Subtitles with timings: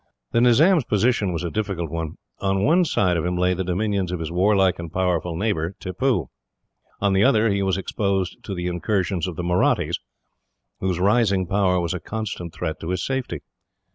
[0.31, 2.17] The Nizam's position was a difficult one.
[2.39, 6.27] On one side of him lay the dominions of his warlike and powerful neighbour, Tippoo.
[7.01, 9.99] On the other he was exposed to the incursions of the Mahrattis,
[10.79, 13.41] whose rising power was a constant threat to his safety.